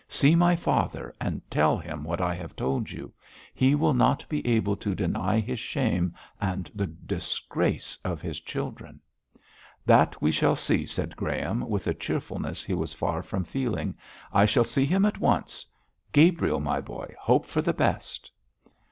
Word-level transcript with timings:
'See 0.07 0.35
my 0.35 0.55
father 0.55 1.13
and 1.21 1.43
tell 1.51 1.77
him 1.77 2.03
what 2.03 2.19
I 2.19 2.33
have 2.33 2.55
told 2.55 2.89
you. 2.89 3.13
He 3.53 3.75
will 3.75 3.93
not 3.93 4.27
be 4.27 4.43
able 4.47 4.75
to 4.77 4.95
deny 4.95 5.39
his 5.39 5.59
shame 5.59 6.15
and 6.41 6.71
the 6.73 6.87
disgrace 6.87 7.99
of 8.03 8.19
his 8.19 8.39
children.' 8.39 8.99
'That 9.85 10.19
we 10.19 10.31
shall 10.31 10.55
see,' 10.55 10.87
said 10.87 11.15
Graham, 11.15 11.69
with 11.69 11.85
a 11.85 11.93
cheerfulness 11.93 12.63
he 12.63 12.73
was 12.73 12.95
far 12.95 13.21
from 13.21 13.43
feeling. 13.43 13.93
'I 14.33 14.45
shall 14.47 14.63
see 14.63 14.85
him 14.87 15.05
at 15.05 15.19
once. 15.19 15.67
Gabriel, 16.13 16.59
my 16.59 16.81
boy, 16.81 17.13
hope 17.19 17.45
for 17.45 17.61
the 17.61 17.71
best!' 17.71 18.31